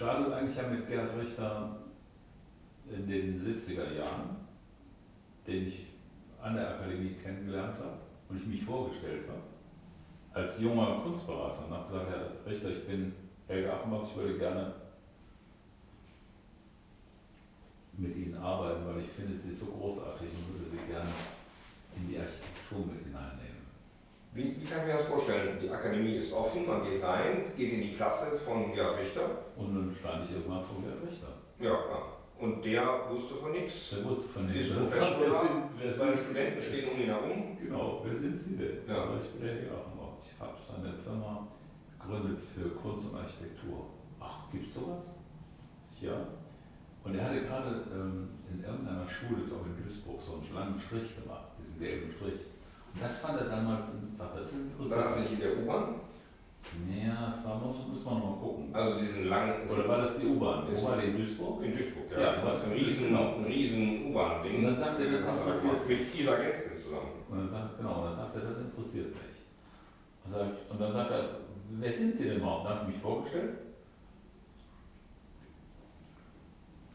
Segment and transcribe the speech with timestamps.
[0.00, 1.76] startet eigentlich ja mit Gerd Richter
[2.90, 4.34] in den 70er Jahren,
[5.46, 5.88] den ich
[6.40, 7.98] an der Akademie kennengelernt habe
[8.30, 9.42] und ich mich vorgestellt habe
[10.32, 13.12] als junger Kunstberater und habe gesagt, Herr Richter, ich bin
[13.46, 14.72] Helge Achenbach, ich würde gerne
[17.98, 21.10] mit Ihnen arbeiten, weil ich finde Sie so großartig und würde Sie gerne
[21.96, 23.49] in die Architektur mit hineinnehmen.
[24.32, 25.58] Wie, wie kann ich mir das vorstellen?
[25.60, 29.22] Die Akademie ist offen, man geht rein, geht in die Klasse von Gerhard Richter.
[29.56, 31.28] Und dann stand ich irgendwann vor Gerhard Richter.
[31.58, 32.16] Ja, klar.
[32.38, 33.90] Und der wusste von nichts.
[33.90, 34.68] Der wusste von nichts.
[34.68, 35.44] Ist Professor,
[35.96, 37.56] Seine Studenten stehen um ihn herum.
[37.60, 38.78] Genau, wer sind Sie denn?
[38.88, 39.02] Ja.
[39.02, 39.90] Also ich bin der Herr.
[40.24, 41.46] Ich habe eine Firma
[41.98, 43.86] gegründet für Kunst und Architektur.
[44.20, 45.16] Ach, gibt's sowas?
[46.00, 46.28] Ja.
[47.04, 50.80] Und er hatte gerade ähm, in irgendeiner Schule, ich glaube in Duisburg, so einen langen
[50.80, 52.40] Strich gemacht, diesen gelben Strich.
[52.98, 55.20] Das fand er damals, er, das ist War das interessant.
[55.20, 55.94] nicht in der U-Bahn?
[56.94, 58.74] Ja, das war, muss, muss man mal gucken.
[58.74, 59.68] Also diesen langen.
[59.68, 60.64] Oder war das die U-Bahn?
[60.70, 61.62] Wo war die in Duisburg?
[61.62, 62.44] in Duisburg, Ja, ja.
[62.44, 63.36] was- ein riesen, genau.
[63.36, 64.56] ein riesen U-Bahn-Ding.
[64.56, 67.12] Und dann sagt er, das interessiert Mit Isa Gensken zusammen.
[67.30, 69.22] Und dann sagt, genau, und dann sagt er, das interessiert mich.
[70.24, 71.28] Und, sag, und dann sagt er,
[71.70, 72.66] wer sind Sie denn überhaupt?
[72.66, 73.54] Dann habe ich mich vorgestellt.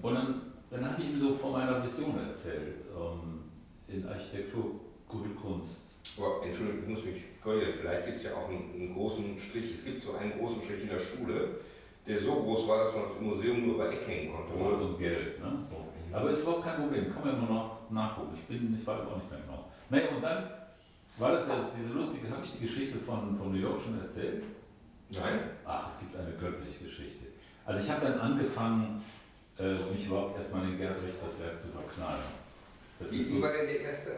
[0.02, 2.86] Und dann, dann habe ich ihm so von meiner Vision erzählt.
[2.96, 3.42] Ähm,
[3.88, 4.66] in Architektur,
[5.08, 5.85] gute Kunst.
[6.18, 9.76] Aber Entschuldigung, ich muss mich korrigieren, vielleicht gibt es ja auch einen, einen großen Strich.
[9.76, 11.60] Es gibt so einen großen Strich in der Schule,
[12.08, 14.54] der so groß war, dass man das im Museum nur über Eck hängen konnte.
[14.54, 15.40] Gold und Geld.
[15.40, 15.52] Ne?
[15.70, 15.86] So.
[16.16, 18.36] Aber ist überhaupt kein Problem, kann man immer noch nachgucken.
[18.36, 19.66] Ich bin, ich weiß auch nicht mehr genau.
[19.90, 20.50] Naja, und dann
[21.18, 24.44] war das ja diese lustige, habe ich die Geschichte von, von New York schon erzählt?
[25.10, 25.40] Nein?
[25.66, 27.26] Ach, es gibt eine göttliche Geschichte.
[27.66, 29.04] Also ich habe dann angefangen,
[29.58, 32.24] äh, mich überhaupt erstmal in Gerd Richters Werk zu verknallen.
[33.00, 34.12] Das Wie, war denn die erste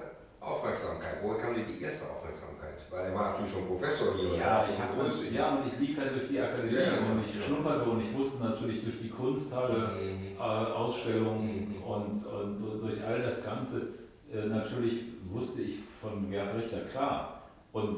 [0.48, 1.18] Aufmerksamkeit?
[1.22, 2.76] Woher kam denn die erste Aufmerksamkeit?
[2.90, 4.38] Weil er war natürlich schon Professor hier.
[4.38, 5.28] ja, ich habe Größe.
[5.30, 7.42] ja, und ich lief ja durch die Akademie Ja, ja, und ich ja.
[7.42, 10.38] schnupperte und ich wusste natürlich durch die Kunsthalle, Mhm.
[10.38, 11.84] äh, Ausstellungen Mhm.
[11.84, 13.90] und, und durch all das Ganze,
[14.34, 17.42] äh, natürlich wusste ich von Gerd Richter klar.
[17.74, 17.98] Und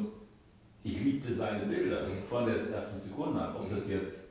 [0.84, 2.24] ich liebte seine Bilder Mhm.
[2.24, 4.26] von der ersten Sekunde an, ob das jetzt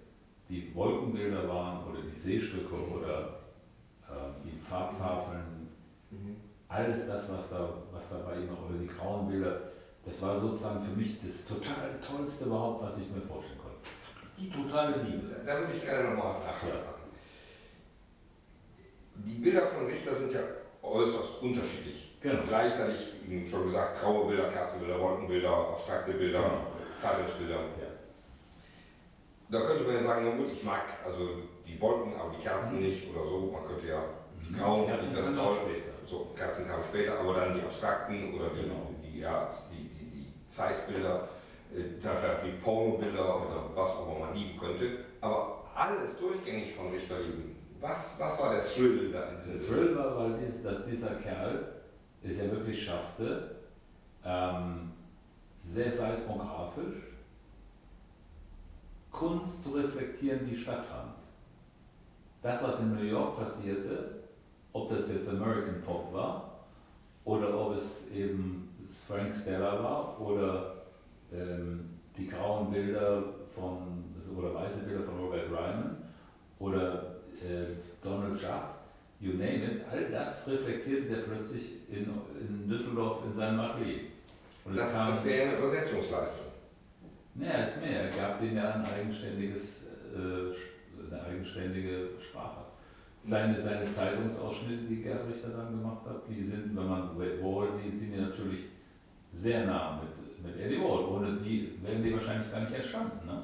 [0.49, 2.93] die Wolkenbilder waren oder die Seestücke Mhm.
[2.97, 3.39] oder
[4.09, 4.15] äh,
[4.45, 5.69] die Farbtafeln,
[6.11, 6.37] Mhm.
[6.69, 9.61] Alles das, was da, was da bei ihm oder die grauen Bilder,
[10.05, 13.79] das war sozusagen für mich das total tollste überhaupt, was ich mir vorstellen konnte.
[14.39, 15.35] Die totale Liebe.
[15.47, 16.99] Da würde ich gerne nochmal nachhaken.
[19.17, 20.41] Die Bilder von Richter sind ja
[20.83, 22.17] äußerst unterschiedlich.
[22.21, 22.43] Genau.
[22.47, 26.67] Gleichzeitig, wie schon gesagt, graue Bilder, Kerzenbilder, Wolkenbilder, abstrakte Bilder, Genau.
[26.97, 27.55] Zeitungsbilder.
[27.57, 27.89] Ja.
[29.51, 31.29] Da könnte man ja sagen, na gut, ich mag also
[31.67, 33.51] die Wolken, aber die Kerzen nicht oder so.
[33.53, 34.03] Man könnte ja
[34.49, 35.15] die grauen, Mhm.
[35.15, 35.57] Kamen auch toll.
[35.67, 35.98] später.
[36.09, 38.95] So, Kerzen kamen später, aber dann die abstrakten oder die, Genau.
[39.03, 41.29] die, ja, die, die, die Zeitbilder,
[41.71, 45.05] äh, da vielleicht die Pornobilder oder was auch immer man lieben könnte.
[45.21, 47.57] Aber alles durchgängig von Richter lieben.
[47.79, 51.75] Was, was war der Thrill da in Der Thrill war, weil dies, dass dieser Kerl
[52.23, 53.57] es ja wirklich schaffte,
[54.25, 54.93] ähm,
[55.59, 56.97] sehr seismografisch
[59.11, 61.13] Kunst zu reflektieren, die stattfand.
[62.41, 64.19] Das, was in New York passierte,
[64.73, 66.65] ob das jetzt American Pop war
[67.25, 68.69] oder ob es eben
[69.07, 70.77] Frank Stella war oder
[71.33, 73.23] ähm, die grauen Bilder
[73.55, 74.05] von
[74.37, 75.97] oder weiße Bilder von Robert Ryman
[76.59, 78.69] oder äh, Donald Judd,
[79.21, 82.09] you name it, all das reflektierte der plötzlich in,
[82.41, 84.01] in Düsseldorf in seinem Atelier.
[84.65, 86.47] Und Das, kam- das wäre eine Übersetzungsleistung.
[87.35, 88.03] Naja, ist mehr.
[88.05, 92.63] Er gab denen ja ein eigenständiges, äh, eine eigenständige Sprache.
[93.29, 97.95] Seine, seine Zeitungsausschnitte, die Gerd Richter dann gemacht hat, die sind, wenn man Wall sieht,
[97.95, 98.61] sind die natürlich
[99.31, 101.05] sehr nah mit, mit Eddie Wall.
[101.05, 103.27] Ohne die wären die wahrscheinlich gar nicht entstanden.
[103.27, 103.43] Ne?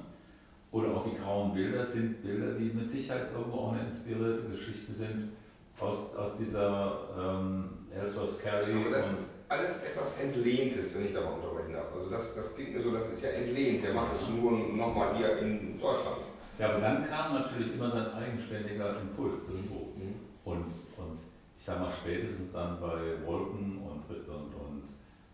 [0.72, 4.95] Oder auch die grauen Bilder sind Bilder, die mit Sicherheit irgendwo auch eine inspirierte Geschichte
[4.95, 5.33] sind
[5.78, 8.65] aus, aus dieser ähm, Ellsworth Carey.
[8.81, 11.95] Aber das ist alles etwas Entlehntes, wenn ich da mal unterbrechen darf.
[11.95, 13.84] Also das, das klingt mir so, das ist ja entlehnt.
[13.84, 16.24] Der macht es nur nochmal hier in Deutschland.
[16.59, 19.92] Ja, aber dann kam natürlich immer sein eigenständiger Impuls dazu.
[19.97, 20.15] Mhm.
[20.45, 20.66] Und,
[20.97, 21.18] und
[21.59, 24.83] ich sag mal, spätestens dann bei Wolken und, und, und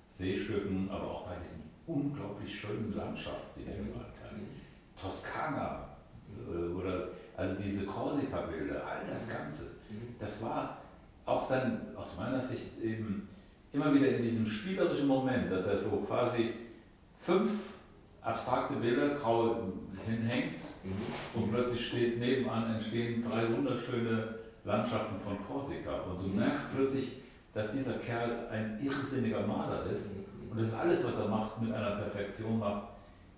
[0.08, 4.30] Seestücken, aber auch bei diesen unglaublich schönen Landschaften, die er gemalt hat.
[5.00, 5.88] Toskana
[6.48, 9.70] äh, oder also diese Korsika-Bilder, all das Ganze.
[10.18, 10.78] Das war
[11.24, 13.28] auch dann aus meiner Sicht eben
[13.72, 16.54] immer wieder in diesem spielerischen Moment, dass er so quasi
[17.18, 17.50] fünf
[18.22, 19.56] abstrakte Bilder grau
[20.06, 20.92] hinhängt Mhm.
[21.42, 24.34] und plötzlich steht nebenan entstehen drei wunderschöne
[24.64, 26.00] Landschaften von Korsika.
[26.02, 26.38] Und du Mhm.
[26.38, 27.12] merkst plötzlich,
[27.52, 30.50] dass dieser Kerl ein irrsinniger Maler ist Mhm.
[30.52, 32.82] und das alles, was er macht, mit einer Perfektion macht,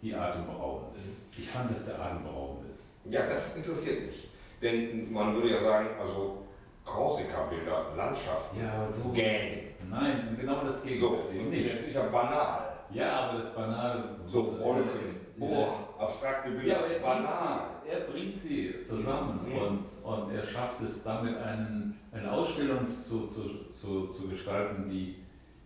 [0.02, 1.28] die atemberaubend ist.
[1.36, 2.90] Ich fand, dass der atemberaubend ist.
[3.04, 4.28] Ja, das interessiert mich.
[4.60, 6.38] Denn man würde ja sagen, also
[6.84, 9.10] Korsika-Bilder, Landschaften, Ja, so.
[9.12, 9.72] Gang.
[9.90, 11.40] Nein, genau das So, Gegenteil.
[11.40, 11.72] und nicht.
[11.72, 12.71] das ist ja banal.
[12.92, 14.04] Ja, aber das Banale.
[14.26, 15.00] So Wolken,
[15.38, 17.60] boah, abstrakte Ja, Bilder, aber er bringt, banal.
[17.84, 19.56] sie, er bringt sie zusammen Mhm.
[19.58, 25.16] und, und er schafft es damit, einen, eine Ausstellung zu, zu, zu, zu gestalten, die,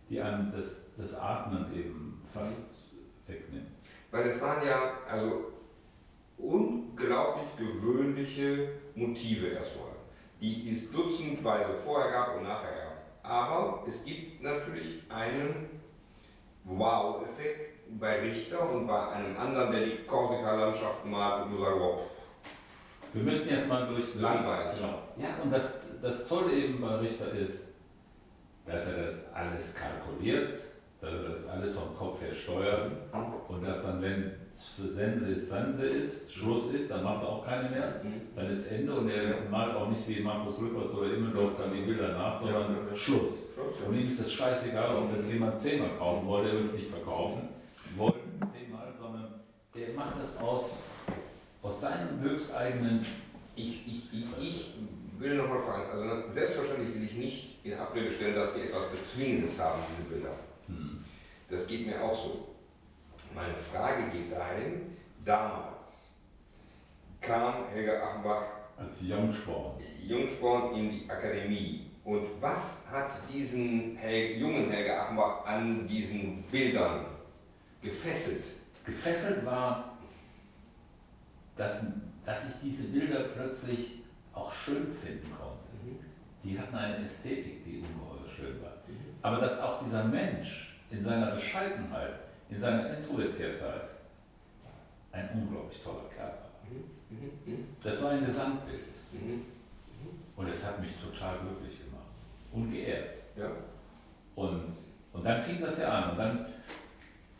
[0.09, 2.85] die einem das, das Atmen eben fast
[3.27, 3.71] wegnimmt.
[4.11, 5.53] Weil es waren ja also
[6.39, 9.91] unglaublich gewöhnliche Motive erstmal,
[10.41, 12.97] die es dutzendweise vorher gab und nachher gab.
[13.31, 15.76] Aber es gibt natürlich einen
[16.67, 22.01] Wow-Effekt bei Richter und bei einem anderen, der die Korsika-Landschaften malt und nur sagt, wow,
[23.13, 24.15] Wir müssen jetzt mal durch.
[24.17, 24.81] Langweilig.
[24.81, 24.99] Genau.
[25.17, 27.69] Ja, und das, das Tolle eben bei Richter ist,
[28.67, 30.51] dass er das alles kalkuliert,
[31.15, 32.91] er das alles vom Kopf her steuert
[33.49, 37.69] und dass dann, wenn Sense ist Sense ist, Schluss ist, dann macht er auch keine
[37.69, 38.01] mehr.
[38.35, 41.83] Dann ist Ende und er malt auch nicht wie Markus Lüppers oder Immendorf dann die
[41.83, 42.77] Bilder nach, sondern.
[42.95, 43.55] Schluss,
[43.87, 46.91] Und ihm ist das scheißegal, ob das jemand zehnmal kaufen wollte, er will es nicht
[46.91, 47.49] verkaufen,
[47.97, 49.35] wollen zehnmal, sondern
[49.75, 50.89] der macht das aus,
[51.63, 53.05] aus seinem höchsteigenen
[53.55, 54.75] Ich, ich, ich, ich
[55.19, 59.59] will nochmal fragen, also selbstverständlich will ich nicht in Abrede stellen, dass die etwas Bezwingendes
[59.59, 60.31] haben, diese Bilder.
[60.67, 60.96] hm,
[61.49, 62.49] Das geht mir auch so.
[63.35, 66.07] Meine Frage geht dahin, damals
[67.21, 68.43] kam Helga Achenbach
[68.77, 69.81] als Jungsporn.
[70.03, 71.91] Jungsporn in die Akademie.
[72.05, 77.07] Und was hat diesen Hel jungen Helga Achenbach an diesen Bildern
[77.83, 78.45] gefesselt?
[78.85, 79.97] Gefesselt war,
[81.57, 81.87] dass,
[82.25, 84.03] dass ich diese Bilder plötzlich
[84.33, 85.57] auch schön finden konnte.
[86.45, 88.77] Die hatten eine Ästhetik, die ungeheuer schön war.
[89.23, 92.15] Aber dass auch dieser Mensch in seiner Bescheidenheit,
[92.49, 93.83] in seiner Introvertiertheit
[95.13, 96.51] ein unglaublich toller Kerl war.
[97.83, 98.85] Das war ein Gesamtbild.
[100.37, 102.03] Und es hat mich total glücklich gemacht
[102.53, 103.15] und geehrt.
[103.37, 103.51] Ja.
[104.35, 104.65] Und,
[105.13, 106.11] und dann fing das ja an.
[106.11, 106.47] Und dann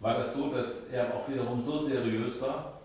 [0.01, 2.81] war das so, dass er auch wiederum so seriös war,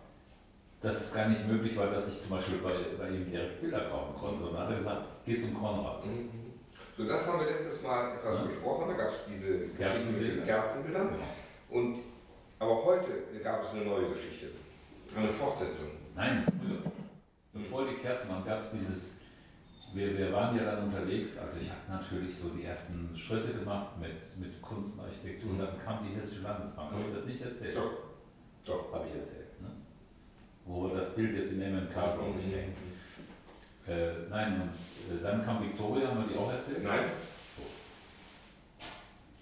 [0.82, 3.90] dass es gar nicht möglich war, dass ich zum Beispiel bei, bei ihm direkt Bilder
[3.90, 4.46] kaufen konnte.
[4.46, 6.04] Und dann hat er gesagt, geh zum Konrad.
[7.02, 8.42] So, das haben wir letztes Mal etwas Ja.
[8.44, 10.46] besprochen, da gab es diese Geschichte mit den Kerzenbilder.
[10.46, 11.10] Kerzenbildern.
[11.72, 11.98] Und,
[12.60, 13.10] aber heute
[13.44, 14.50] gab es eine neue Geschichte,
[15.18, 15.88] eine Fortsetzung.
[16.16, 16.92] Nein, früher.
[17.54, 19.16] Bevor die Kerzen waren, gab es dieses,
[19.96, 23.98] wir, wir waren ja dann unterwegs, also ich habe natürlich so die ersten Schritte gemacht
[24.00, 26.92] mit, mit Kunst und Architektur und dann kam die Hessische Landesbank.
[26.92, 27.78] Habe ich das nicht erzählt?
[27.78, 27.94] Doch.
[28.64, 28.94] Doch.
[28.94, 29.60] Habe ich erzählt.
[29.60, 29.70] Ne?
[30.66, 32.78] Wo das Bild jetzt in MMK, glaube ich, hängt.
[33.88, 36.84] Äh, nein, und äh, dann kam Victoria, haben wir die auch erzählt?
[36.84, 37.00] Nein?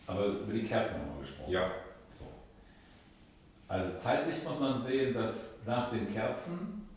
[0.08, 1.52] Aber über die Kerzen haben wir gesprochen.
[1.52, 1.72] Ja.
[2.18, 2.26] So.
[3.68, 6.88] Also zeitlich muss man sehen, dass nach den Kerzen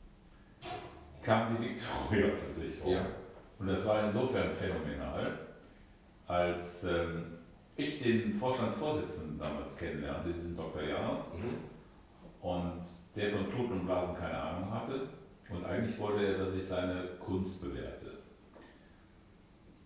[1.23, 2.93] kam die Victoria-Versicherung.
[2.93, 3.07] Ja.
[3.59, 5.39] Und das war insofern phänomenal,
[6.27, 7.39] als ähm,
[7.77, 10.83] ich den Vorstandsvorsitzenden damals kennenlernte, diesen Dr.
[10.83, 11.59] Janert, Mhm.
[12.41, 12.83] und
[13.15, 15.09] der von Tuten und Blasen keine Ahnung hatte.
[15.49, 18.11] Und eigentlich wollte er, dass ich seine Kunst bewerte,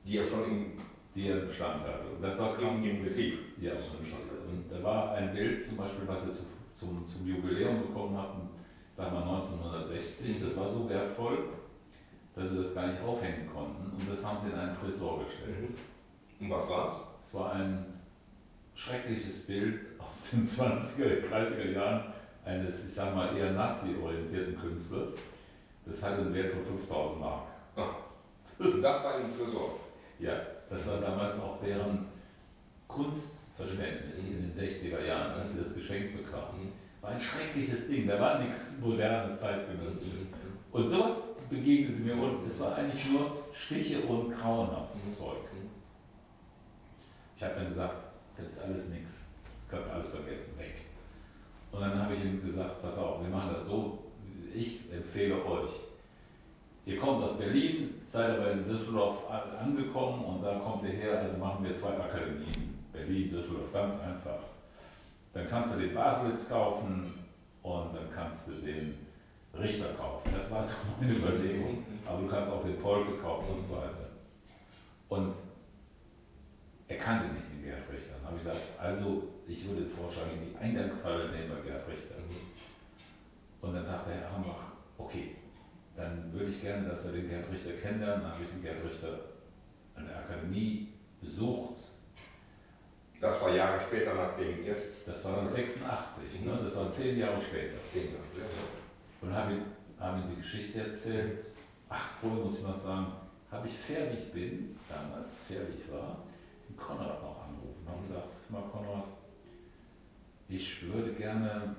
[0.05, 0.73] Die ja schon im,
[1.15, 2.09] die er Bestand hatte.
[2.15, 3.39] Und das war im, im Betrieb.
[3.61, 6.45] Ja, und, und da war ein Bild zum Beispiel, was sie zu,
[6.75, 8.49] zum, zum Jubiläum bekommen hatten,
[8.93, 11.39] sagen wir 1960, das war so wertvoll,
[12.35, 15.71] dass sie das gar nicht aufhängen konnten und das haben sie in einen Tresor gestellt.
[16.39, 16.97] Und was war's?
[17.25, 17.85] Es war ein
[18.75, 22.13] schreckliches Bild aus den 20er, 30er Jahren
[22.45, 25.15] eines, ich sag mal, eher nazi-orientierten Künstlers.
[25.87, 27.43] Das hatte einen Wert von 5000 Mark.
[27.77, 27.95] Ah.
[28.59, 29.79] Das, Das war im Tresor.
[30.19, 30.33] ja,
[30.69, 32.07] das war damals auch deren
[32.89, 36.73] Kunstverständnis in den 60er Jahren, als sie das geschenkt bekamen.
[37.01, 40.27] War ein schreckliches Ding, da war nichts modernes, zeitgenössisches.
[40.73, 45.37] Und sowas begegnete mir und es war eigentlich nur Stiche und grauenhaftes Zeug.
[47.37, 48.03] Ich habe dann gesagt,
[48.37, 49.27] das ist alles nichts,
[49.69, 50.75] das kannst du alles vergessen, weg.
[51.71, 53.99] Und dann habe ich ihm gesagt, pass auf, wir machen das so,
[54.55, 55.71] ich empfehle euch,
[56.87, 61.21] ihr kommt aus Berlin, seid aber in Düsseldorf an- angekommen und da kommt ihr her,
[61.21, 64.39] also machen wir zwei Akademien, Berlin, Düsseldorf, ganz einfach.
[65.33, 67.13] Dann kannst du den Baselitz kaufen
[67.63, 68.95] und dann kannst du den
[69.59, 70.31] Richter kaufen.
[70.35, 71.85] Das war so meine Überlegung.
[72.07, 74.09] Aber du kannst auch den Polke kaufen und so weiter.
[75.09, 75.33] Und
[76.89, 78.15] er kannte nicht den Gerd Richter.
[78.19, 82.15] Dann habe ich gesagt, also ich würde vorschlagen, die Eingangshalle nehmen wir Gerd Richter.
[83.61, 85.35] Und dann sagte Herr Hambach, okay,
[85.97, 88.23] dann würde ich gerne, dass wir den Gerd Richter kennenlernen.
[88.23, 89.21] Dann habe ich den Gerd Richter
[89.95, 90.89] an der Akademie
[91.21, 91.79] besucht.
[93.21, 95.11] Das war Jahre später nach dem ersten.
[95.11, 96.59] Das war dann 86, ne?
[96.63, 97.77] das war zehn Jahre später.
[97.87, 98.47] Zehn Jahre später.
[99.23, 99.63] Und habe ihm,
[99.99, 101.41] hab ihm die Geschichte erzählt
[101.89, 103.13] ach, vorher muss ich noch sagen,
[103.51, 106.25] habe ich fair wie ich bin, damals fair wie ich war,
[106.69, 109.05] den Konrad noch angerufen und gesagt, mal Konrad,
[110.49, 111.77] ich würde gerne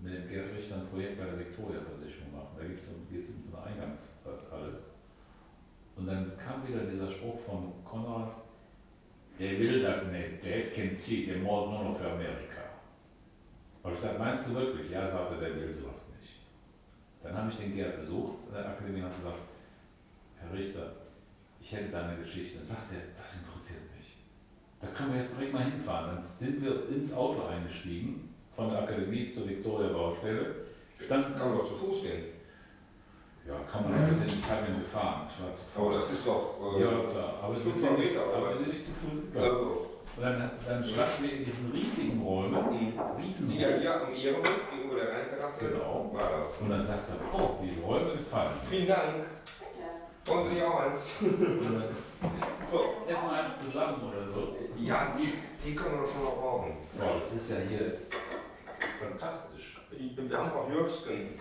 [0.00, 2.56] mit dem Gerd Richter ein Projekt bei der Viktoria-Versicherung machen.
[2.58, 3.06] Da geht es um,
[3.42, 4.78] so eine Eingangshalle.
[5.96, 8.34] Und dann kam wieder dieser Spruch von Konrad,
[9.38, 12.62] der will das nicht, der hat kein Ziel, der mord nur noch für Amerika.
[13.82, 14.90] Und ich sagte, meinst du wirklich?
[14.90, 16.34] Ja, sagte der will sowas nicht.
[17.22, 19.38] Dann habe ich den Gerd besucht in der Akademie und gesagt,
[20.38, 20.92] Herr Richter,
[21.60, 22.58] ich hätte da eine Geschichte.
[22.58, 24.18] Dann sagt er, das interessiert mich.
[24.80, 26.14] Da können wir jetzt direkt mal hinfahren.
[26.14, 30.54] Dann sind wir ins Auto eingestiegen, von der Akademie zur Viktoria-Baustelle.
[31.08, 32.24] Dann kann man doch zu Fuß gehen.
[33.46, 35.28] Ja, kann man, wir sind halb gefahren.
[35.28, 37.34] Ich war zu Aber das ist doch äh, ja, klar.
[37.42, 39.44] Aber wir sind, 500 nicht, aber wir sind nicht zu Fuß gegangen.
[39.44, 44.14] Also, Und dann, dann standen wir in diesen riesigen Räumen, die riesen ja hier am
[44.14, 46.08] Ehrenhof gegenüber der Rheinterrasse Genau.
[46.14, 46.56] war das.
[46.62, 48.54] Und dann sagt er, oh, die Räume gefallen.
[48.70, 49.26] Vielen Dank.
[50.24, 51.02] Wollen Sie nicht auch eins?
[52.72, 52.80] So.
[53.06, 54.56] essen eins zusammen oder so.
[54.78, 56.72] Ja, die, die können wir doch schon noch brauchen.
[56.98, 57.98] Boah, das ist ja hier
[59.10, 59.80] fantastisch.
[59.90, 61.40] Wir haben auch Jürgsken.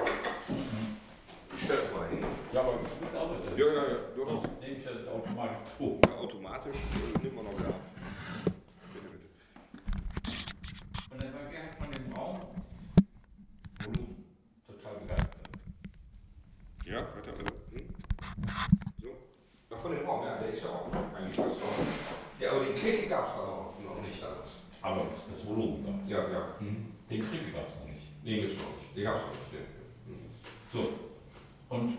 [1.53, 2.23] Ich stell das mal hin.
[2.51, 3.97] Ja, aber du bist auch mit Ja, ja, ja.
[4.15, 4.41] Durchaus.
[4.43, 5.99] Sonst nehme ich das automatisch zu.
[6.07, 7.73] Ja, automatisch äh, nehmen wir noch da.
[8.93, 9.27] Bitte, bitte.
[11.11, 12.39] Und dann war Gerhard von dem Raum
[13.83, 14.25] Volumen
[14.67, 15.49] total begeistert.
[16.85, 17.53] Ja, weiter, weiter.
[17.71, 17.87] Hm?
[19.01, 19.09] So.
[19.73, 21.77] Ach, von dem Raum, ja, der ist ja auch eigentlich fast noch.
[22.39, 24.49] Ja, aber den Klick gab es da noch, noch nicht alles.
[24.81, 26.11] Aber das, das Volumen gab es.
[26.11, 26.59] Ja, ja.
[26.59, 26.93] Hm.
[27.09, 28.07] Den Krieg gab es noch nicht.
[28.25, 28.97] Den gibt's noch nicht.
[28.97, 29.53] Den gab's noch nicht.
[29.53, 29.65] Den.
[30.07, 30.29] Hm.
[30.71, 30.93] So.
[31.69, 31.97] Und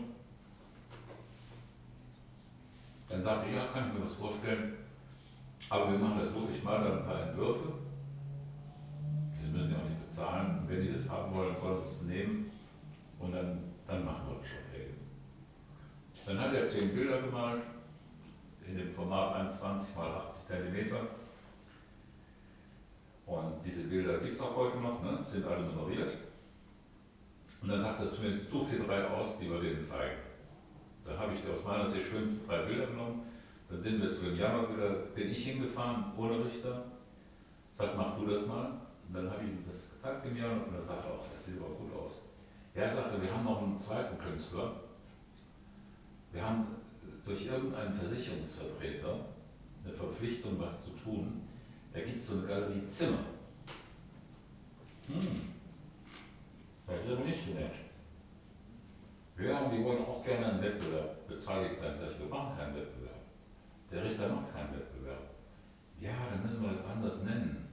[3.09, 4.75] dann sagte ich, ja, kann ich mir was vorstellen.
[5.71, 7.73] Aber wir machen das wirklich mal, dann ein paar Entwürfe.
[9.40, 10.59] Sie müssen ja auch nicht bezahlen.
[10.59, 12.50] Und wenn die das haben wollen, sollen sie es nehmen.
[13.18, 14.99] Und dann, dann machen wir das schon regeln.
[16.64, 17.61] Er zehn Bilder gemalt,
[18.66, 20.97] in dem Format 1,20 x 80 cm.
[23.26, 25.18] Und diese Bilder gibt es auch heute noch, ne?
[25.30, 26.12] sind alle nummeriert.
[27.61, 30.16] Und dann sagt er zu mir, such dir drei aus, die wir denen zeigen.
[31.04, 33.25] Da habe ich die aus meiner Sicht schönsten drei Bilder genommen.
[33.68, 36.85] Dann sind wir zu dem Jammerbilder, bin ich hingefahren, ohne Richter.
[37.75, 38.71] Sagt, mach du das mal.
[39.06, 41.61] Und dann habe ich ihm das gezeigt dem Jammer und er sagte auch, das sieht
[41.61, 42.12] aber gut aus.
[42.75, 44.73] Er sagte, wir haben noch einen zweiten Künstler.
[46.34, 46.66] Wir haben
[47.24, 49.20] durch irgendeinen Versicherungsvertreter
[49.84, 51.42] eine Verpflichtung, was zu tun.
[51.92, 53.18] Da gibt es so eine Galerie Zimmer.
[55.06, 55.42] Hm.
[56.86, 57.72] Das ist aber nicht so nett.
[59.38, 61.94] Ja, und die wollen auch gerne an Wettbewerb beteiligt sein.
[62.00, 63.20] Sag ich, wir machen keinen Wettbewerb.
[63.90, 65.22] Der Richter macht keinen Wettbewerb.
[66.00, 67.68] Ja, dann müssen wir das anders nennen.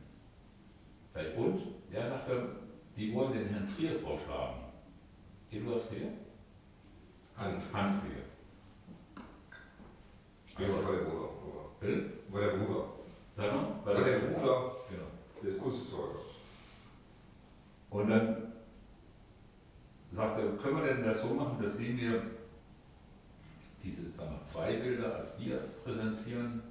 [1.14, 1.62] Sag ich, und?
[1.92, 2.48] Ja, sagt er,
[2.96, 4.60] die wollen den Herrn Trier vorschlagen.
[5.50, 6.10] Eduard Trier?
[7.36, 7.64] Hand.
[7.74, 8.22] Herrn Trier.
[10.56, 11.30] Also war der Bruder.
[11.80, 12.14] Bill?
[12.30, 12.84] War der Bruder.
[13.36, 13.68] Sag mal?
[13.84, 15.08] War der Bruder Genau.
[15.44, 16.20] des Kunstzeuger.
[17.90, 18.54] Und dann
[20.12, 21.04] sagt er, können wir denn
[21.82, 22.22] Sie mir
[23.84, 26.62] diese sagen wir, zwei Bilder als Dias präsentieren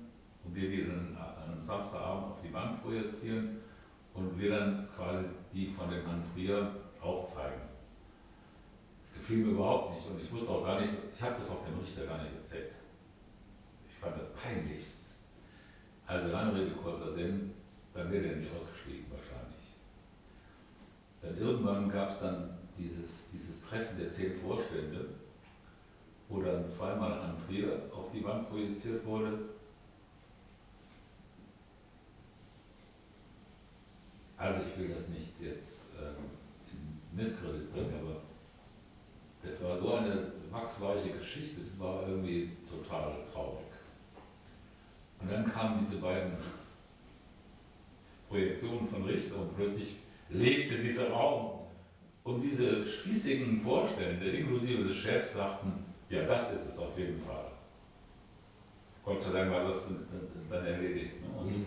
[0.44, 3.58] und wir die dann an einem Samstagabend auf die Wand projizieren
[4.14, 7.62] und wir dann quasi die von dem Herrn Trier auch zeigen.
[9.02, 11.64] Das gefiel mir überhaupt nicht und ich wusste auch gar nicht, ich habe das auch
[11.66, 12.70] dem Richter gar nicht erzählt.
[13.88, 15.14] Ich fand das peinlichst.
[16.06, 17.52] Also lange Rede, kurzer Sinn,
[17.92, 19.74] dann wäre der nicht ausgestiegen wahrscheinlich.
[21.20, 25.06] Dann irgendwann gab es dann dieses, dieses Treffen der zehn Vorstände,
[26.28, 29.38] wo dann zweimal an Trier auf die Wand projiziert wurde.
[34.36, 36.24] Also ich will das nicht jetzt ähm,
[36.72, 38.22] in Misskredit bringen, aber
[39.42, 43.66] das war so eine wachsweiche Geschichte, das war irgendwie total traurig.
[45.20, 46.32] Und dann kamen diese beiden
[48.28, 49.96] Projektionen von Richter und plötzlich
[50.30, 51.59] lebte dieser Raum.
[52.24, 57.50] Und diese spießigen Vorstände, inklusive des Chefs, sagten, ja, das ist es auf jeden Fall.
[59.04, 59.88] Gott sei Dank war das
[60.50, 61.20] dann erledigt.
[61.22, 61.28] Ne?
[61.40, 61.66] Und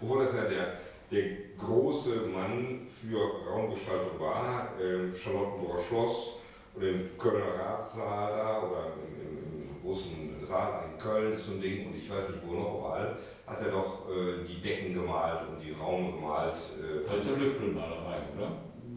[0.00, 0.78] Obwohl das ja der,
[1.10, 6.34] der große Mann für Raumgestaltung war, äh, Charlottenburger Schloss
[6.74, 11.96] oder im Kölner Ratssaal da oder im, im, großen Saal in Köln ein Ding und
[11.96, 15.72] ich weiß nicht wo noch überall, hat er doch äh, die Decken gemalt und die
[15.72, 16.54] Raum gemalt.
[16.54, 18.52] Äh, das ist ja Lüftelmalerei, oder?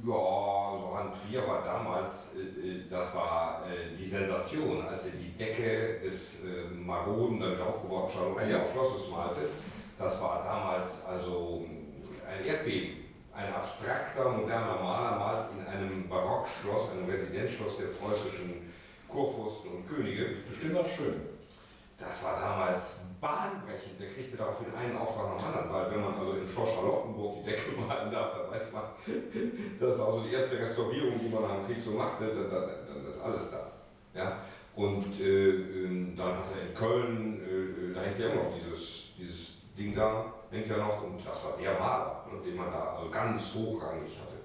[0.08, 0.64] Ja,
[1.05, 6.00] Hand Trier war damals, äh, äh, das war äh, die Sensation, als er die Decke
[6.03, 6.39] des
[6.74, 8.71] maroden, wieder aufgebauten Charlottenburger Ja.
[8.71, 9.50] Schlosses malte.
[9.97, 11.65] Das war damals also
[12.27, 13.05] ein Erdbeben.
[13.33, 18.74] Ein abstrakter, moderner Maler malt in einem Barockschloss, einem Residenzschloss der preußischen
[19.09, 20.29] Kurfürsten und Könige.
[20.29, 21.34] Das ist bestimmt auch schön.
[21.97, 23.99] Das war damals bahnbrechend.
[23.99, 27.37] Der kriegte daraufhin einen Auftrag nach dem anderen, weil wenn man also in Schloss Charlottenburg
[27.43, 28.83] die Decke malen darf, dann weiß man,
[29.79, 32.69] das war also die erste Restaurierung, die man nach dem Krieg so machte, dann, dann,
[32.87, 33.71] dann ist alles da.
[34.13, 34.39] Ja?
[34.75, 39.55] Und äh, dann hat er in Köln, äh, da hängt ja immer noch dieses, dieses
[39.77, 43.09] Ding da, hängt ja noch, und das war der Maler, ne, den man da also
[43.09, 44.35] ganz hochrangig hatte.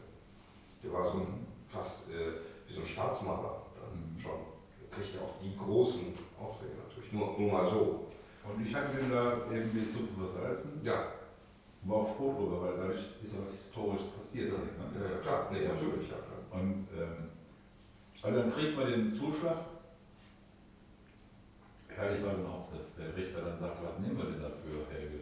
[0.84, 2.38] Der war so ein, fast äh,
[2.68, 4.20] wie so ein Staatsmaler dann Mhm.
[4.20, 4.59] schon.
[4.90, 8.06] Kriegt ja auch die großen Aufträge natürlich, nur, nur mal so.
[8.42, 11.12] Und ich hatte den da eben die Suppe versalzen, Ja,
[11.82, 14.50] war auch froh drüber, weil dadurch ist ja was Historisches passiert.
[14.50, 14.68] hier, ne?
[15.00, 16.60] ja, ja klar, nee, natürlich, ja klar.
[16.60, 17.30] Und ähm,
[18.22, 19.56] also dann kriegt man den Zuschlag.
[21.88, 25.20] Herrlich war dann auch, dass der Richter dann sagt, was nehmen wir denn dafür, Helge?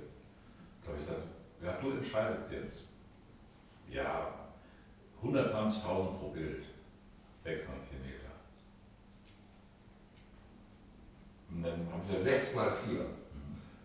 [0.83, 1.27] Da habe ich gesagt,
[1.63, 2.85] ja, du entscheidest jetzt.
[3.91, 4.35] Ja,
[5.23, 6.65] 120.000 pro Bild,
[7.39, 8.18] 6 mal 4 Meter.
[11.51, 12.93] Und dann haben sie gesagt, 6 mal 4.
[13.01, 13.07] Mhm.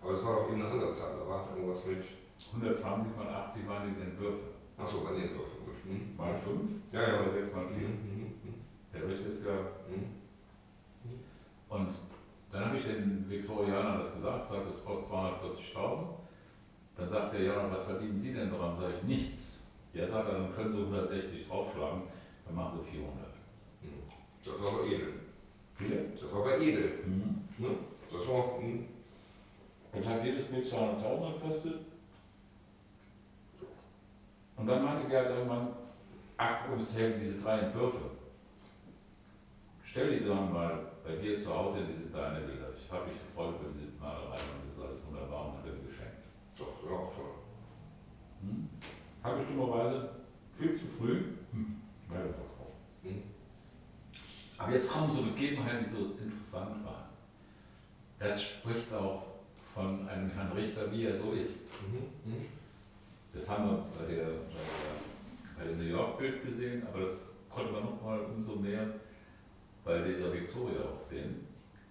[0.02, 2.04] Aber das war doch eben eine andere Zahl, da war irgendwas mit.
[2.52, 4.52] 120 mal 80 waren die Entwürfe.
[4.78, 5.64] Achso, bei den Würfeln.
[5.66, 5.76] Gut.
[5.86, 6.18] Hm.
[6.18, 7.22] Mal 5, Ja, ja.
[7.22, 7.88] oder 6 mal 4.
[7.88, 8.54] Mhm, mhm,
[8.94, 9.54] Der Richter ist ja.
[9.88, 10.24] mhm.
[11.70, 11.90] Und
[12.52, 16.06] dann habe ich den Viktorianern das gesagt, gesagt, das kostet 240.000.
[16.98, 18.78] Dann sagt der, ja, was verdienen Sie denn daran?
[18.80, 19.62] Sage ich, nichts.
[19.94, 22.04] Ja, sagt er, dann können Sie 160 draufschlagen,
[22.46, 23.16] dann machen Sie 400.
[23.82, 23.88] Mhm.
[24.44, 25.14] Das war aber edel.
[25.78, 26.06] Bitte?
[26.14, 27.00] Das war aber edel.
[27.06, 27.42] Mhm.
[27.58, 27.70] Ne?
[28.12, 28.60] Das war.
[28.60, 28.86] hm.
[29.94, 31.76] Und hat jedes Bild 200.000 gekostet.
[34.58, 35.68] Und dann meinte Gerd irgendwann,
[36.38, 38.02] ach, uns helfen diese drei Entwürfe.
[39.84, 42.70] Stell die doch mal bei dir zu Hause in diese deine Bilder.
[42.76, 45.74] Ich habe mich gefreut über diese Malerei und das ist alles wunderbar und hat er
[45.74, 46.24] mir geschenkt.
[46.58, 47.34] Doch, auch toll.
[48.42, 48.70] Hm?
[49.22, 50.10] Habe ich dummerweise
[50.58, 51.82] viel zu früh hm.
[52.10, 52.82] leider verkauft.
[53.04, 53.22] Hm.
[54.64, 57.04] Aber jetzt kommen so Begebenheiten, die so interessant waren.
[58.18, 59.24] Das spricht auch
[59.74, 61.66] von einem Herrn Richter, wie er so ist.
[61.82, 62.32] Mhm.
[62.32, 62.46] Mhm.
[63.34, 67.74] Das haben wir bei, der, bei, der, bei dem New York-Bild gesehen, aber das konnte
[67.74, 68.88] man noch mal umso mehr
[69.84, 71.46] bei dieser Victoria auch sehen.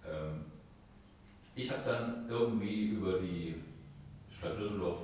[0.07, 0.47] Ähm,
[1.55, 3.57] ich habe dann irgendwie über die
[4.31, 5.01] Stadt Düsseldorf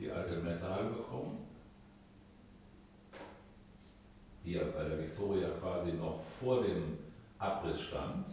[0.00, 1.38] die alte Messehalle bekommen,
[4.44, 7.01] die ja bei der Victoria quasi noch vor dem
[7.42, 8.26] Abriss stand.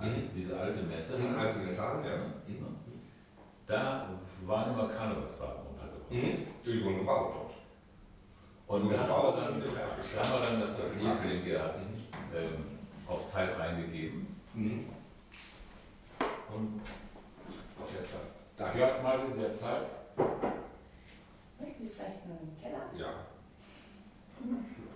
[0.00, 0.30] Mhm.
[0.34, 1.18] Diese alte Messe.
[1.18, 1.38] Mhm.
[1.38, 2.16] Alte Messalen, ja.
[2.46, 2.76] Mhm.
[3.66, 4.08] Da
[4.46, 6.10] waren immer Karnevalswagen untergebracht.
[6.10, 6.46] Mhm.
[6.64, 7.52] Die wurden gebaut dort.
[8.82, 11.78] Und da haben, wir dann, mit da haben wir dann das Atelier für den Gerhard
[12.34, 12.64] ähm,
[13.06, 14.26] auf Zeit reingegeben.
[14.54, 14.86] Mhm.
[16.54, 16.80] Und
[17.78, 18.20] war-
[18.56, 18.78] Danke.
[18.78, 19.86] Gerhard mal in der Zeit,
[21.60, 22.82] Möchten Sie vielleicht einen Teller?
[22.98, 23.12] Ja.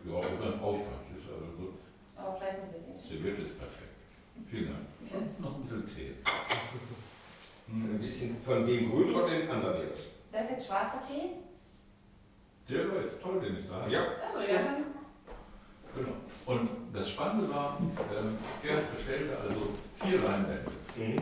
[0.04, 1.22] ja, und dann brauche ich gar nicht.
[1.24, 1.75] Ist also
[2.34, 2.98] vielleicht eine Serviette.
[3.06, 3.92] Serviette ist perfekt.
[4.50, 4.86] Vielen Dank.
[5.22, 6.12] Und noch ein bisschen Tee.
[7.68, 7.98] Ein Hm.
[8.00, 10.06] bisschen von dem Grün oder dem anderen jetzt?
[10.32, 11.30] Das ist jetzt schwarzer Tee?
[12.68, 13.90] Der war jetzt toll, den ich da hatte.
[13.92, 14.02] Ja.
[14.24, 14.62] Achso, ja.
[14.62, 14.84] dann.
[15.94, 16.12] Genau.
[16.46, 20.70] Und das Spannende war, ähm, Gerhard bestellte also vier Leinwände.
[20.96, 21.16] Mhm.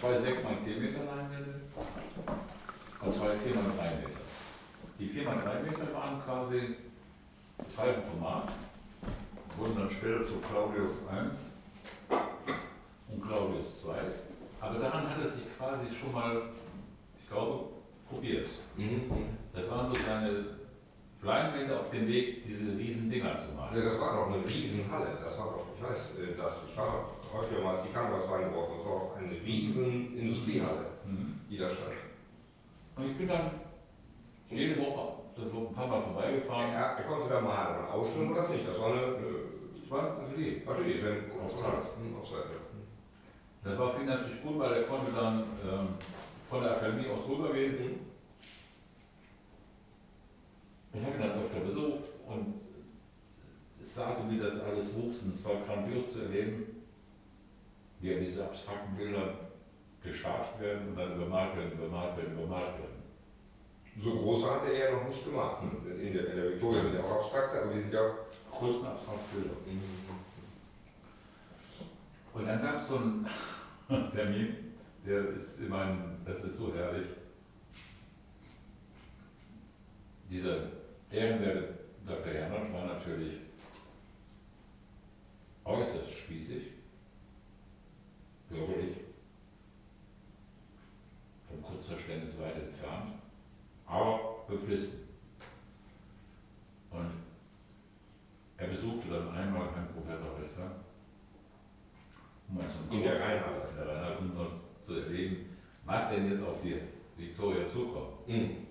[0.00, 1.60] Zwei 6 x 4 Meter Leinwände
[3.00, 4.10] und zwei 4 x 3 Meter.
[4.98, 6.76] Die 4 x 3 Meter waren quasi
[7.58, 8.48] das halbe Format,
[9.58, 11.52] wurden dann später zu Claudius 1
[13.10, 13.92] und Claudius 2.
[14.60, 16.42] Aber daran hat es sich quasi schon mal,
[17.18, 17.64] ich glaube,
[18.08, 18.48] probiert.
[18.76, 19.02] Mhm.
[19.54, 20.44] Das waren so kleine
[21.22, 23.82] Leinwände auf dem Weg, diese riesen Dinger zu Ja, machen.
[23.84, 25.18] das war doch eine Riesenhalle.
[25.22, 28.76] Das war doch, ich weiß, äh, das, ich war häufiger mal als die Karnevals reingeworfen.
[28.78, 31.40] Das war auch eine riesen Industriehalle, Hm.
[31.50, 31.92] die da stand.
[32.96, 33.50] Und ich bin dann
[34.50, 35.12] jede Woche
[35.50, 36.70] so ein paar Mal vorbeigefahren.
[36.72, 38.68] Er, er konnte da malen ausstellen oder das nicht.
[38.68, 39.16] Das war eine
[39.94, 40.62] war Atelier.
[40.66, 41.72] Atelier, sein Auf Zeit.
[41.96, 42.38] Hm, ja.
[43.62, 45.88] Das war für ihn natürlich gut, weil er konnte dann ähm,
[46.48, 47.72] von der Akademie aus rübergehen.
[47.72, 48.00] Mhm.
[50.92, 52.60] Ich habe ihn dann öfter besucht und
[53.82, 56.84] es sah so, wie das alles wuchs und es war grandios zu erleben,
[58.00, 59.34] wie er diese abstrakten Bilder
[60.02, 63.02] gestartet werden und dann übermalt werden, übermalt werden, übermalt werden.
[63.98, 65.62] So große hatte er noch nicht gemacht.
[65.62, 68.00] In der, in der Victoria sind ja auch abstrakte, aber die sind ja.
[68.60, 69.56] Bilder.
[69.66, 69.82] Mhm.
[72.32, 73.28] Und dann gab es so einen
[74.10, 74.74] Termin,
[75.06, 77.06] der ist in meinem, das ist so herrlich.
[80.30, 80.70] Dieser
[81.10, 82.32] ehrenwerte Dr.
[82.32, 83.34] Janot war natürlich
[85.64, 86.64] äußerst spießig,
[88.48, 88.96] bürgerlich,
[91.48, 93.14] vom Kurzverständnis weit entfernt,
[93.86, 95.08] aber beflissen.
[96.90, 97.23] Und
[98.64, 100.70] er besuchte dann einmal Herrn Professor Richter, ne?
[102.48, 106.80] um mal zum der Reinhardt, der um noch zu erleben, was denn jetzt auf die
[107.14, 108.26] Victoria zukommt.
[108.26, 108.66] Mhm.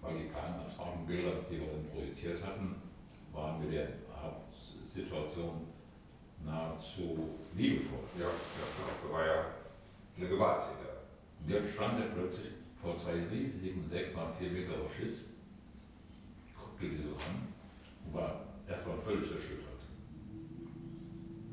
[0.00, 2.76] Weil die kleinen abstrakten Bilder, die wir dann projiziert hatten,
[3.32, 3.88] waren mit der
[4.86, 5.66] Situation
[6.44, 8.04] nahezu liebevoll.
[8.16, 9.44] Ja, ja, war ja
[10.16, 11.02] eine Gewalttäter.
[11.42, 15.22] Und jetzt stand er plötzlich vor zwei riesigen 6x4 Meter Schiss,
[16.56, 17.51] guckte die so an
[18.10, 19.68] war erstmal völlig erschüttert.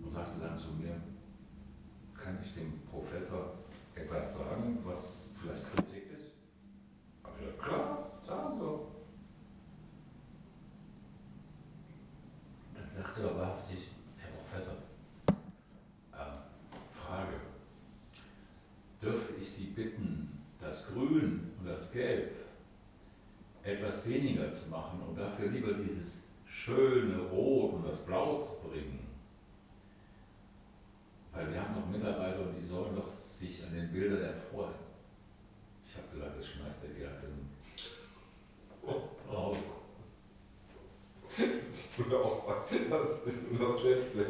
[0.04, 0.96] Und sagte dann zu mir,
[2.16, 3.56] kann ich dem Professor
[3.96, 6.32] etwas sagen, was vielleicht Kritik ist?
[7.24, 8.66] Hab ich gesagt, klar, sagen Sie.
[12.76, 14.76] Dann sagte er wahrhaftig, Herr Professor,
[15.28, 16.40] ähm,
[16.92, 17.36] Frage,
[19.02, 22.32] dürfte ich Sie bitten, das Grün und das Gelb
[23.64, 26.19] etwas weniger zu machen und dafür lieber dieses
[26.60, 29.08] schöne Rot und das Blau zu bringen?
[31.32, 34.74] Weil wir haben doch Mitarbeiter und die sollen doch sich an den Bildern erfreuen.
[35.88, 37.24] Ich habe gedacht, das schmeißt der Gerd
[39.32, 39.58] raus.
[41.38, 44.26] Ich würde auch sagen, das ist nur das Letzte.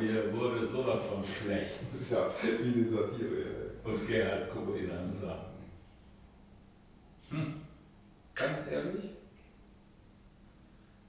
[0.00, 1.82] Mir wurde sowas von schlecht.
[1.82, 2.30] Das ist ja
[2.62, 3.72] wie eine Satire.
[3.84, 5.46] Und Gerhard guckt ihn an und sagt,
[7.30, 7.60] hm,
[8.34, 9.10] ganz ehrlich,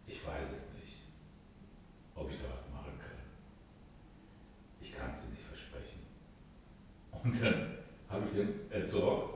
[0.07, 0.97] ich weiß es nicht,
[2.15, 3.19] ob ich da was machen kann.
[4.81, 6.01] Ich kann es dir nicht versprechen.
[7.11, 7.77] Und dann
[8.09, 9.35] habe ich den entsorgt.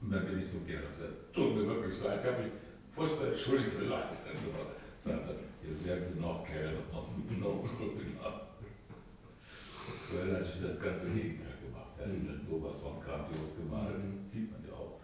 [0.00, 2.52] Und dann bin ich zum Gerhard und gesagt, tut mir wirklich so, als habe ich
[2.94, 4.08] furchtbar entschuldigt gelacht.
[4.10, 8.46] Und sagte, jetzt werden sie noch kälter, noch grüner.
[10.32, 11.92] Natürlich das ganze Gegenteil gemacht.
[11.98, 15.00] Er hat dann sowas von grandios gemalt, sieht man ja auch.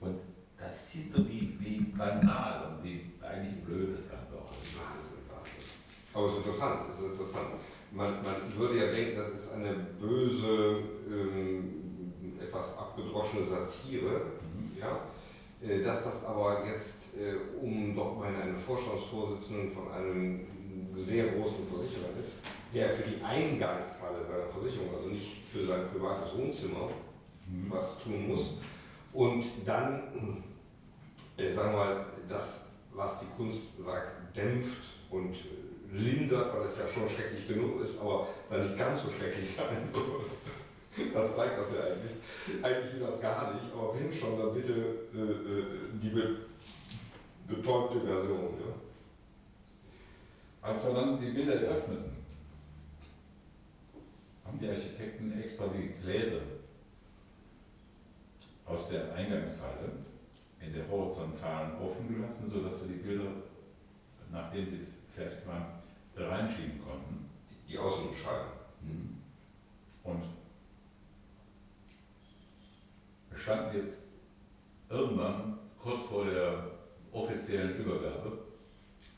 [0.00, 0.20] Und
[0.58, 4.78] das siehst du, wie, wie banal und wie eigentlich blöd das Ganze auch ist.
[4.78, 5.66] Wahnsinn, Wahnsinn.
[6.14, 7.48] Aber es ist interessant, es ist interessant.
[7.90, 11.82] Man, man würde ja denken, das ist eine böse, ähm,
[12.40, 14.32] etwas abgedroschene Satire.
[14.54, 14.78] Mhm.
[14.78, 15.00] Ja?
[15.60, 20.46] Äh, Dass das aber jetzt, äh, um doch mal einen Vorstandsvorsitzenden von einem
[20.98, 22.38] sehr großen Versicherer ist,
[22.74, 26.88] der für die Eingangshalle seiner Versicherung, also nicht für sein privates Wohnzimmer,
[27.46, 27.66] Mhm.
[27.70, 28.42] was tun muss.
[29.12, 30.42] Und dann,
[31.36, 36.78] äh, sagen wir mal, das, was die Kunst sagt, dämpft und äh, lindert, weil es
[36.78, 40.24] ja schon schrecklich genug ist, aber dann nicht ganz so schrecklich sein soll.
[41.12, 42.62] Das zeigt das ja eigentlich.
[42.62, 45.64] Eigentlich will das gar nicht, aber wenn schon, dann bitte äh, äh,
[46.02, 46.36] die be
[47.48, 48.54] betäubte Version.
[48.60, 48.72] Ja?
[50.62, 52.12] Als wir dann die Bilder eröffneten,
[54.44, 56.42] haben die Architekten extra die Gläser
[58.64, 59.90] aus der Eingangshalle
[60.60, 63.30] in der horizontalen offen gelassen, sodass wir die Bilder,
[64.30, 65.66] nachdem sie fertig waren,
[66.14, 67.28] da reinschieben konnten.
[67.50, 68.52] Die, die Außenscheiben.
[70.04, 70.22] Und
[73.30, 73.98] wir standen jetzt
[74.88, 76.70] irgendwann kurz vor der
[77.10, 78.51] offiziellen Übergabe,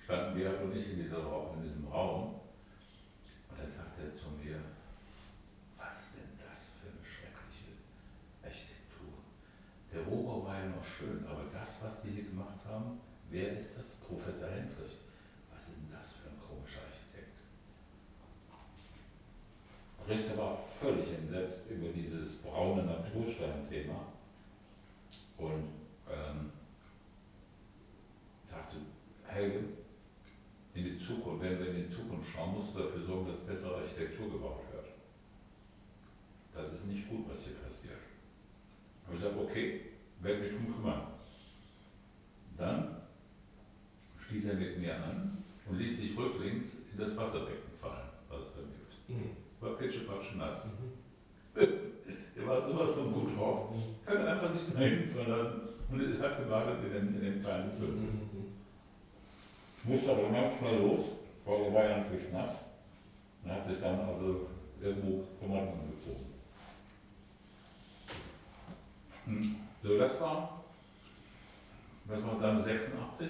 [0.04, 1.18] standen Gerhard und ich in, dieser,
[1.56, 2.34] in diesem Raum
[3.50, 4.60] und dann sagte er zu mir,
[5.78, 7.80] was ist denn das für eine schreckliche
[8.44, 9.24] Architektur?
[9.92, 13.78] Der Rohbau war ja noch schön, aber das, was die hier gemacht haben, wer ist
[13.78, 13.96] das?
[14.04, 15.00] Professor Hendrich.
[15.52, 17.32] Was ist denn das für ein komischer Architekt?
[20.06, 24.04] Richter war völlig entsetzt über dieses braune Naturstein-Thema
[25.38, 25.72] und
[26.10, 26.52] ähm,
[28.50, 28.76] sagte,
[29.26, 29.64] Helge,
[30.84, 33.76] in die Zukunft, wenn wir in die Zukunft schauen, musst du dafür sorgen, dass bessere
[33.76, 34.86] Architektur gebaut wird.
[36.54, 37.98] Das ist nicht gut, was hier passiert.
[39.06, 39.80] Und ich gesagt, okay,
[40.20, 41.02] werde mich drum kümmern.
[42.56, 42.96] Dann
[44.18, 48.54] stieß er mit mir an und ließ sich rücklings in das Wasserbecken fallen, was es
[48.54, 49.60] da gibt.
[49.60, 50.68] War pitschepatsch nass.
[52.36, 53.70] Er war sowas von gut drauf.
[54.04, 57.76] Kann einfach sich da hinten verlassen und er hat gewartet in dem, in dem kleinen
[57.76, 58.08] Klüppel.
[59.94, 61.04] Musste aber ganz schnell los,
[61.44, 62.50] weil er war ja natürlich nass
[63.44, 64.48] und hat sich dann also
[64.82, 66.26] irgendwo Rand gezogen.
[69.26, 69.56] Hm.
[69.84, 70.64] So, das war,
[72.06, 73.28] was war dann 86?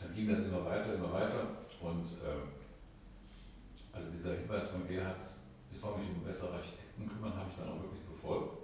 [0.00, 1.48] Dann ging das immer weiter, immer weiter
[1.80, 2.48] und ähm,
[3.90, 5.16] also dieser Hinweis von Gerhard,
[5.72, 8.58] ich soll mich um bessere Architekten kümmern, habe ich dann auch wirklich befolgt.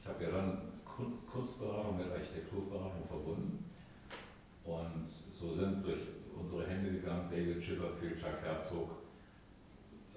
[0.00, 0.77] Ich habe ja dann
[1.30, 3.70] Kunstberatung mit Architekturberatung verbunden.
[4.64, 6.00] Und so sind durch
[6.38, 8.90] unsere Hände gegangen David Chipperfield, Chuck Herzog,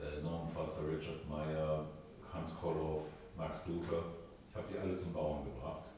[0.01, 1.85] äh, Norman Foster, Richard Meyer,
[2.33, 3.03] Hans Kolloff,
[3.37, 4.03] Max Duker.
[4.49, 5.89] Ich habe die alle zum Bauen gebracht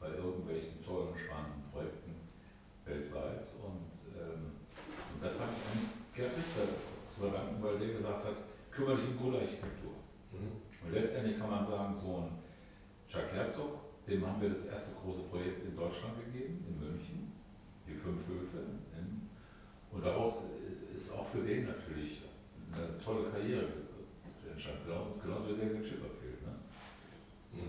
[0.00, 2.16] bei irgendwelchen tollen, spannenden Projekten
[2.84, 3.46] weltweit.
[3.62, 4.56] Und, ähm,
[5.14, 6.72] und das habe ich an Gerd Richter
[7.12, 8.36] zu verdanken, weil der gesagt hat,
[8.70, 9.92] kümmere dich um gute Architektur.
[10.32, 10.60] Mhm.
[10.84, 12.38] Und letztendlich kann man sagen, so ein
[13.08, 17.32] Chuck Herzog dem haben wir das erste große Projekt in Deutschland gegeben, in München,
[17.86, 18.58] die fünf Höfe.
[18.96, 19.28] In,
[19.90, 20.44] und daraus
[20.94, 22.22] ist auch für den natürlich
[22.72, 23.66] eine tolle Karriere
[24.50, 26.42] entstanden, genau, genauso wie David Chipperfield.
[26.42, 26.52] Ne?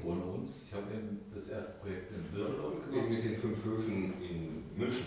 [0.04, 3.10] Ohne uns, ich habe eben das erste Projekt in Düsseldorf gemacht.
[3.10, 5.06] mit den fünf Höfen in München.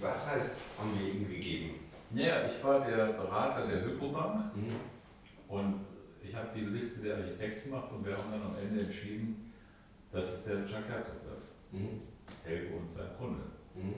[0.00, 1.76] Was heißt, haben wir ihm gegeben?
[2.14, 4.74] Ja, ich war der Berater der Hypobank Mhm.
[5.48, 5.80] und
[6.22, 9.47] ich habe die Liste der Architekten gemacht und wir haben dann am Ende entschieden,
[10.12, 11.16] dass es der Jacques Herzog.
[11.72, 12.02] Mhm.
[12.44, 13.42] Helge und sein Kunde.
[13.74, 13.94] Mhm.